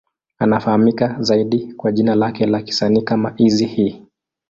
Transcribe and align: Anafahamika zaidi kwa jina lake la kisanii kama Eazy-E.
Anafahamika 0.39 1.17
zaidi 1.19 1.73
kwa 1.73 1.91
jina 1.91 2.15
lake 2.15 2.45
la 2.45 2.61
kisanii 2.61 3.01
kama 3.01 3.33
Eazy-E. 3.37 4.01